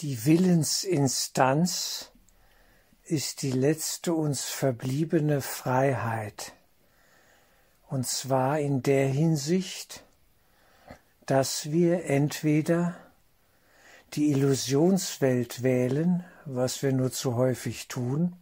[0.00, 2.10] Die Willensinstanz
[3.04, 6.52] ist die letzte uns verbliebene Freiheit,
[7.86, 10.02] und zwar in der Hinsicht,
[11.26, 12.96] dass wir entweder
[14.14, 18.34] die Illusionswelt wählen, was wir nur zu häufig tun,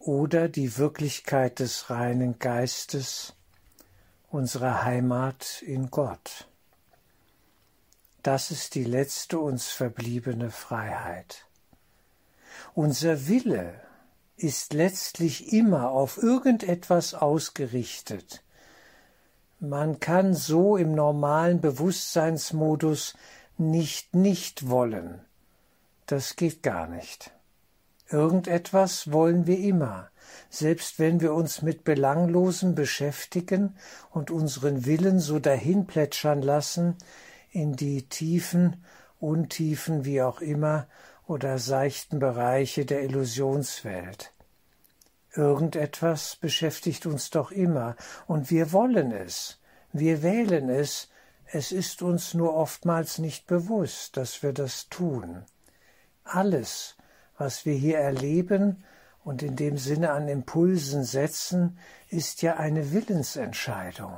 [0.00, 3.34] oder die Wirklichkeit des reinen Geistes,
[4.30, 6.49] unserer Heimat in Gott.
[8.22, 11.46] Das ist die letzte uns verbliebene Freiheit.
[12.74, 13.80] Unser Wille
[14.36, 18.42] ist letztlich immer auf irgendetwas ausgerichtet.
[19.58, 23.14] Man kann so im normalen Bewusstseinsmodus
[23.56, 25.20] nicht nicht wollen.
[26.06, 27.30] Das geht gar nicht.
[28.08, 30.10] Irgendetwas wollen wir immer,
[30.48, 33.76] selbst wenn wir uns mit Belanglosem beschäftigen
[34.10, 36.96] und unseren Willen so dahinplätschern lassen
[37.50, 38.84] in die tiefen,
[39.18, 40.86] untiefen, wie auch immer,
[41.26, 44.32] oder seichten Bereiche der Illusionswelt.
[45.34, 49.60] Irgendetwas beschäftigt uns doch immer, und wir wollen es,
[49.92, 51.08] wir wählen es,
[51.52, 55.44] es ist uns nur oftmals nicht bewusst, dass wir das tun.
[56.24, 56.96] Alles,
[57.36, 58.84] was wir hier erleben
[59.24, 64.14] und in dem Sinne an Impulsen setzen, ist ja eine Willensentscheidung.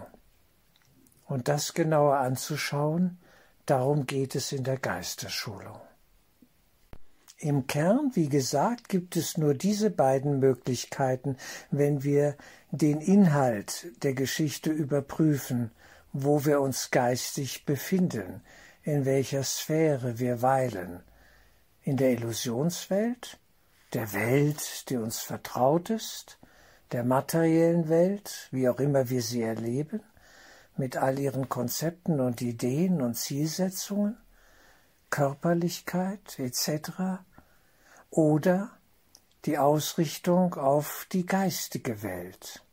[1.26, 3.18] Und das genauer anzuschauen,
[3.66, 5.80] darum geht es in der Geisterschulung.
[7.38, 11.36] Im Kern, wie gesagt, gibt es nur diese beiden Möglichkeiten,
[11.72, 12.36] wenn wir
[12.70, 15.72] den Inhalt der Geschichte überprüfen,
[16.12, 18.42] wo wir uns geistig befinden,
[18.84, 21.02] in welcher Sphäre wir weilen,
[21.82, 23.38] in der Illusionswelt,
[23.92, 26.38] der Welt, die uns vertraut ist,
[26.92, 30.00] der materiellen Welt, wie auch immer wir sie erleben,
[30.82, 34.16] mit all ihren Konzepten und Ideen und Zielsetzungen,
[35.10, 37.22] Körperlichkeit etc.
[38.10, 38.72] oder
[39.44, 42.64] die Ausrichtung auf die geistige Welt,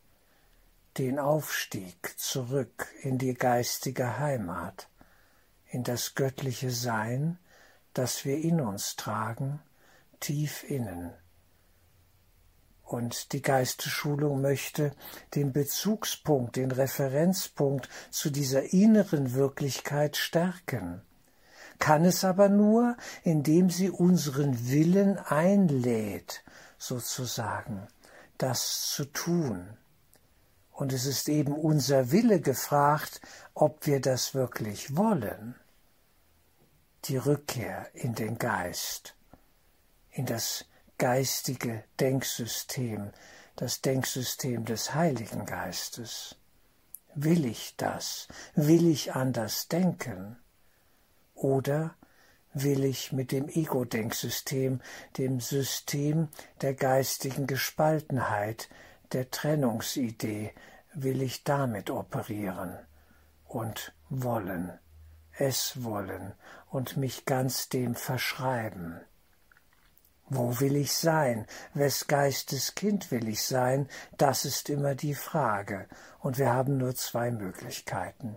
[0.97, 4.89] den Aufstieg zurück in die geistige Heimat,
[5.67, 7.37] in das göttliche Sein,
[7.93, 9.59] das wir in uns tragen,
[10.19, 11.13] tief innen.
[12.89, 14.93] Und die Geistesschulung möchte
[15.35, 21.03] den Bezugspunkt, den Referenzpunkt zu dieser inneren Wirklichkeit stärken,
[21.77, 26.43] kann es aber nur, indem sie unseren Willen einlädt,
[26.79, 27.87] sozusagen,
[28.39, 29.77] das zu tun.
[30.71, 33.21] Und es ist eben unser Wille gefragt,
[33.53, 35.53] ob wir das wirklich wollen
[37.05, 39.15] die Rückkehr in den Geist,
[40.11, 40.65] in das
[40.99, 43.09] geistige Denksystem,
[43.55, 46.35] das Denksystem des Heiligen Geistes.
[47.15, 48.27] Will ich das?
[48.53, 50.37] Will ich anders denken?
[51.33, 51.95] Oder
[52.53, 54.81] will ich mit dem Ego-Denksystem,
[55.17, 56.27] dem System
[56.61, 58.69] der geistigen Gespaltenheit,
[59.11, 60.53] der Trennungsidee,
[60.93, 62.77] will ich damit operieren
[63.47, 64.77] und wollen?
[65.39, 66.33] es wollen
[66.69, 68.99] und mich ganz dem verschreiben.
[70.29, 71.45] Wo will ich sein?
[71.73, 73.87] Wes Geistes Kind will ich sein?
[74.17, 75.87] Das ist immer die Frage,
[76.19, 78.35] und wir haben nur zwei Möglichkeiten.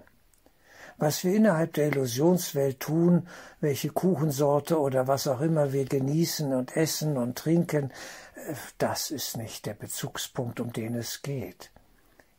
[0.96, 3.28] Was wir innerhalb der Illusionswelt tun,
[3.60, 7.90] welche Kuchensorte oder was auch immer wir genießen und essen und trinken,
[8.36, 11.70] äh, das ist nicht der Bezugspunkt, um den es geht.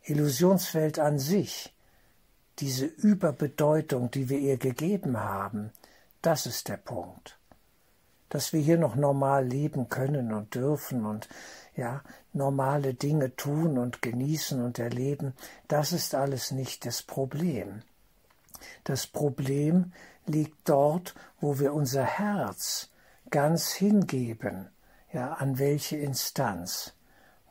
[0.03, 1.73] Illusionswelt an sich
[2.59, 5.71] diese Überbedeutung, die wir ihr gegeben haben,
[6.21, 7.37] das ist der Punkt.
[8.33, 11.29] Dass wir hier noch normal leben können und dürfen und
[11.75, 12.01] ja,
[12.31, 15.35] normale Dinge tun und genießen und erleben,
[15.67, 17.83] das ist alles nicht das Problem.
[18.85, 19.93] Das Problem
[20.25, 22.89] liegt dort, wo wir unser Herz
[23.29, 24.67] ganz hingeben,
[25.11, 26.95] ja, an welche Instanz,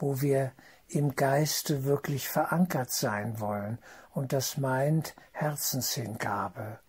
[0.01, 0.51] wo wir
[0.89, 3.79] im Geiste wirklich verankert sein wollen
[4.15, 6.81] und das meint Herzenshingabe.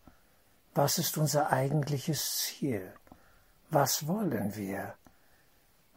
[0.73, 2.91] Was ist unser eigentliches Ziel?
[3.73, 4.93] Was wollen wir?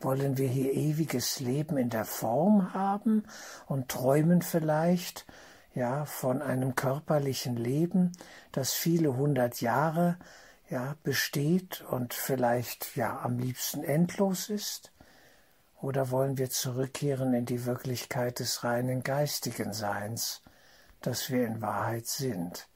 [0.00, 3.24] Wollen wir hier ewiges Leben in der Form haben
[3.66, 5.26] und träumen vielleicht,
[5.74, 8.12] ja, von einem körperlichen Leben,
[8.50, 10.16] das viele hundert Jahre,
[10.70, 14.90] ja, besteht und vielleicht, ja, am liebsten endlos ist?
[15.82, 20.40] Oder wollen wir zurückkehren in die Wirklichkeit des reinen geistigen Seins,
[21.02, 22.70] das wir in Wahrheit sind,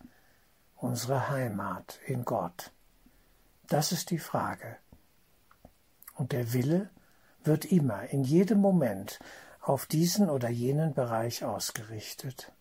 [0.77, 2.71] unsere Heimat in Gott?
[3.67, 4.77] Das ist die Frage.
[6.15, 6.91] Und der Wille
[7.45, 9.19] wird immer, in jedem Moment,
[9.61, 12.53] auf diesen oder jenen Bereich ausgerichtet.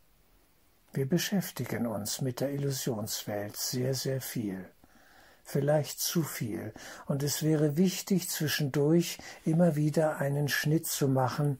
[0.93, 4.65] Wir beschäftigen uns mit der Illusionswelt sehr, sehr viel.
[5.49, 6.73] vielleicht zu viel,
[7.07, 11.57] und es wäre wichtig, zwischendurch immer wieder einen Schnitt zu machen,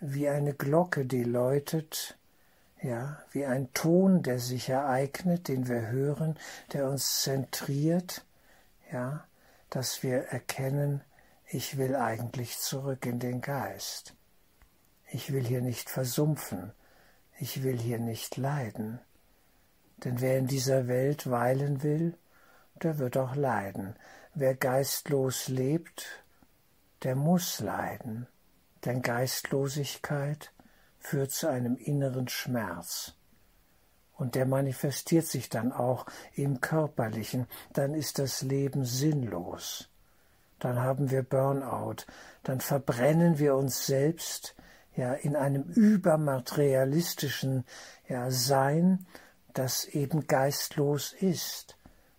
[0.00, 2.18] wie eine Glocke, die läutet,
[2.82, 6.38] ja, wie ein Ton, der sich ereignet, den wir hören,
[6.72, 8.24] der uns zentriert,
[8.92, 9.24] ja,
[9.70, 11.00] dass wir erkennen,
[11.54, 14.16] ich will eigentlich zurück in den Geist.
[15.12, 16.72] Ich will hier nicht versumpfen,
[17.38, 18.98] ich will hier nicht leiden.
[19.98, 22.18] Denn wer in dieser Welt weilen will,
[22.82, 23.94] der wird auch leiden.
[24.34, 26.24] Wer geistlos lebt,
[27.04, 28.26] der muss leiden.
[28.84, 30.52] Denn Geistlosigkeit
[30.98, 33.14] führt zu einem inneren Schmerz.
[34.16, 39.88] Und der manifestiert sich dann auch im körperlichen, dann ist das Leben sinnlos.
[40.58, 42.04] Dann haben wir Burnout,
[42.42, 44.54] dann verbrennen wir uns selbst
[44.96, 47.64] ja in einem übermaterialistischen
[48.08, 49.06] ja, Sein,
[49.52, 51.76] das eben geistlos ist,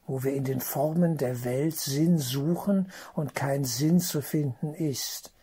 [0.08, 5.34] wo wir in den Formen der Welt Sinn suchen und kein Sinn zu finden ist,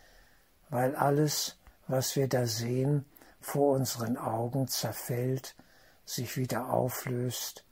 [0.71, 3.05] weil alles, was wir da sehen,
[3.41, 5.57] vor unseren Augen zerfällt,
[6.05, 7.65] sich wieder auflöst,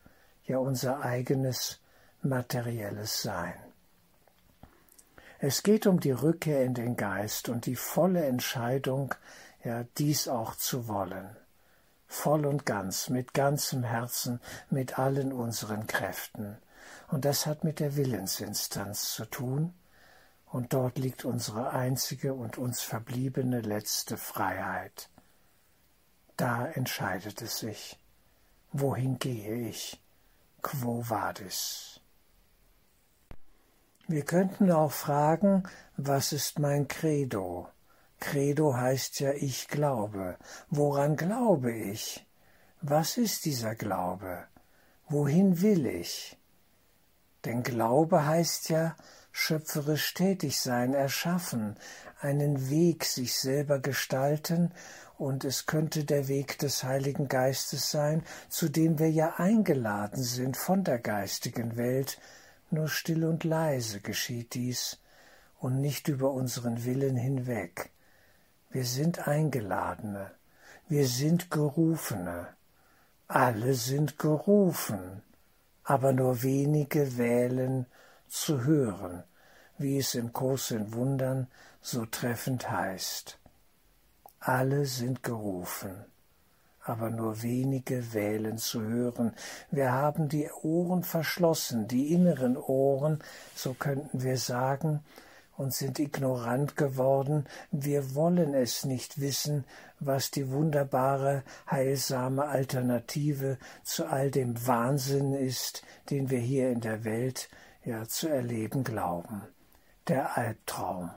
[0.44, 1.80] ja unser eigenes
[2.22, 3.69] materielles Sein.
[5.42, 9.14] Es geht um die Rückkehr in den Geist und die volle Entscheidung,
[9.64, 11.34] ja, dies auch zu wollen.
[12.06, 16.58] Voll und ganz, mit ganzem Herzen, mit allen unseren Kräften.
[17.08, 19.72] Und das hat mit der Willensinstanz zu tun,
[20.44, 25.08] und dort liegt unsere einzige und uns verbliebene letzte Freiheit.
[26.36, 27.98] Da entscheidet es sich,
[28.72, 30.02] wohin gehe ich,
[30.60, 31.99] quo vadis.
[34.12, 35.62] Wir könnten auch fragen,
[35.96, 37.68] was ist mein Credo?
[38.18, 40.36] Credo heißt ja ich glaube.
[40.68, 42.26] Woran glaube ich?
[42.80, 44.48] Was ist dieser Glaube?
[45.08, 46.36] Wohin will ich?
[47.44, 48.96] Denn Glaube heißt ja
[49.30, 51.76] schöpferisch tätig sein, erschaffen,
[52.20, 54.72] einen Weg sich selber gestalten,
[55.18, 60.56] und es könnte der Weg des Heiligen Geistes sein, zu dem wir ja eingeladen sind
[60.56, 62.18] von der geistigen Welt,
[62.72, 64.98] nur still und leise geschieht dies
[65.58, 67.90] und nicht über unseren Willen hinweg.
[68.70, 70.30] Wir sind Eingeladene,
[70.88, 72.48] wir sind Gerufene,
[73.28, 75.22] alle sind gerufen,
[75.84, 77.86] aber nur wenige wählen
[78.28, 79.24] zu hören,
[79.78, 81.48] wie es im Kurs in Wundern
[81.80, 83.38] so treffend heißt.
[84.40, 86.04] Alle sind gerufen,
[86.90, 89.32] aber nur wenige wählen zu hören.
[89.70, 93.20] Wir haben die Ohren verschlossen, die inneren Ohren,
[93.54, 95.00] so könnten wir sagen,
[95.56, 99.64] und sind ignorant geworden, wir wollen es nicht wissen,
[99.98, 107.04] was die wunderbare, heilsame Alternative zu all dem Wahnsinn ist, den wir hier in der
[107.04, 107.50] Welt
[107.84, 109.42] ja zu erleben glauben.
[110.08, 111.10] Der Albtraum.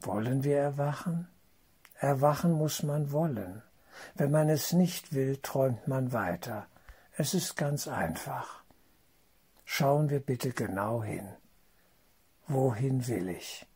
[0.00, 1.28] Wollen wir erwachen?
[1.98, 3.62] Erwachen muss man wollen.
[4.14, 6.66] Wenn man es nicht will, träumt man weiter.
[7.16, 8.62] Es ist ganz einfach.
[9.64, 11.28] Schauen wir bitte genau hin.
[12.46, 13.66] Wohin will ich?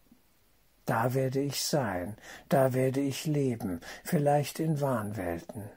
[0.87, 2.17] Da werde ich sein,
[2.49, 5.71] da werde ich leben, vielleicht in Wahnwelten.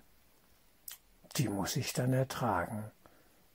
[1.36, 2.92] Die muss ich dann ertragen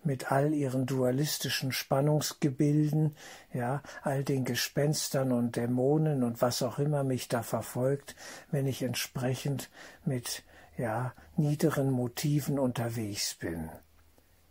[0.07, 3.15] mit all ihren dualistischen Spannungsgebilden,
[3.53, 8.15] ja, all den Gespenstern und Dämonen und was auch immer mich da verfolgt,
[8.51, 9.69] wenn ich entsprechend
[10.05, 10.45] mit,
[10.77, 13.71] ja, niederen Motiven unterwegs bin,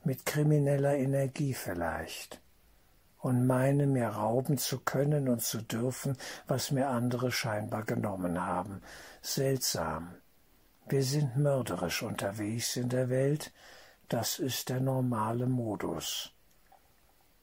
[0.04, 2.42] mit krimineller Energie vielleicht
[3.26, 6.16] und meine mir rauben zu können und zu dürfen,
[6.46, 8.84] was mir andere scheinbar genommen haben.
[9.24, 10.14] Seltsam.
[10.88, 13.52] Wir sind mörderisch unterwegs in der Welt,
[14.10, 16.35] das ist der normale Modus.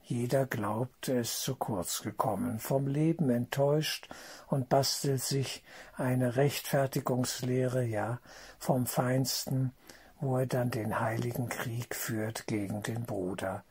[0.05, 4.09] Jeder glaubt, er ist zu kurz gekommen, vom Leben enttäuscht
[4.49, 5.63] und bastelt sich
[5.97, 8.19] eine Rechtfertigungslehre, ja,
[8.59, 9.73] vom Feinsten,
[10.21, 13.65] wo er dann den heiligen Krieg führt gegen den Bruder,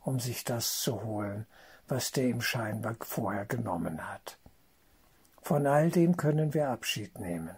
[0.00, 1.46] um sich das zu holen,
[1.86, 4.38] was der ihm scheinbar vorher genommen hat.
[5.40, 7.56] Von all dem können wir Abschied nehmen.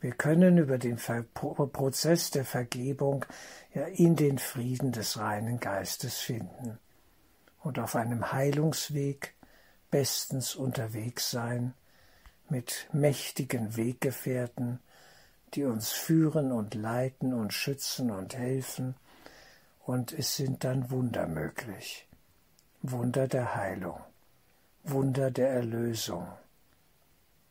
[0.00, 3.24] Wir können über den Prozess der Vergebung
[3.72, 6.80] ja in den Frieden des reinen Geistes finden
[7.66, 9.34] und auf einem Heilungsweg
[9.90, 11.74] bestens unterwegs sein
[12.48, 14.78] mit mächtigen Weggefährten,
[15.52, 18.94] die uns führen und leiten und schützen und helfen,
[19.84, 22.06] und es sind dann Wunder möglich.
[22.82, 23.98] Wunder der Heilung,
[24.84, 26.28] Wunder der Erlösung.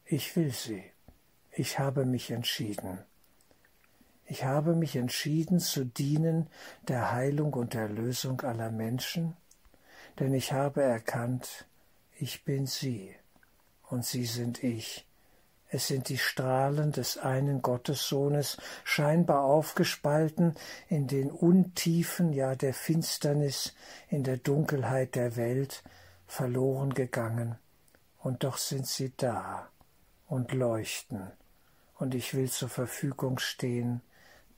[0.06, 0.84] Ich will sie.
[1.52, 3.00] Ich habe mich entschieden.
[4.28, 6.48] Ich habe mich entschieden zu dienen
[6.88, 9.36] der Heilung und Erlösung aller Menschen,
[10.20, 11.66] denn ich habe erkannt,
[12.18, 13.16] ich bin sie.
[13.84, 15.06] Und sie sind ich.
[15.70, 20.56] Es sind die Strahlen des einen Gottessohnes, scheinbar aufgespalten
[20.88, 23.74] in den Untiefen, ja der Finsternis,
[24.08, 25.84] in der Dunkelheit der Welt,
[26.28, 27.58] verloren gegangen,
[28.20, 29.70] und doch sind sie da
[30.28, 31.32] und leuchten,
[31.96, 34.02] und ich will zur Verfügung stehen,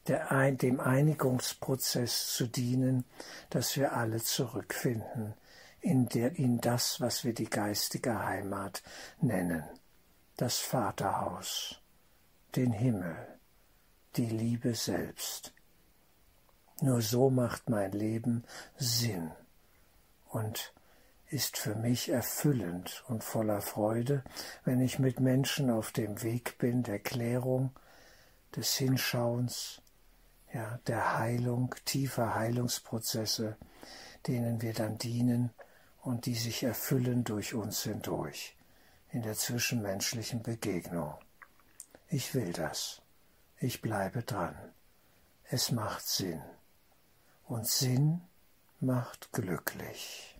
[0.08, 3.04] der, dem Einigungsprozess zu dienen,
[3.50, 5.34] dass wir alle zurückfinden
[5.82, 8.84] in, der, in das, was wir die geistige Heimat
[9.22, 9.64] nennen,
[10.36, 11.82] das Vaterhaus,
[12.56, 13.16] den Himmel,
[14.16, 15.54] die Liebe selbst.
[16.82, 18.44] Nur so macht mein Leben
[18.76, 19.32] Sinn
[20.30, 20.74] und
[21.30, 24.24] ist für mich erfüllend und voller Freude,
[24.64, 27.72] wenn ich mit Menschen auf dem Weg bin der Klärung,
[28.56, 29.82] des Hinschauens,
[30.54, 33.58] ja, der Heilung, tiefer Heilungsprozesse,
[34.26, 35.52] denen wir dann dienen
[36.08, 38.56] und die sich erfüllen durch uns hindurch
[39.12, 41.14] in der zwischenmenschlichen Begegnung.
[42.08, 43.02] Ich will das.
[43.60, 44.56] Ich bleibe dran.
[45.50, 46.42] Es macht Sinn.
[47.44, 48.22] Und Sinn
[48.80, 50.37] macht glücklich.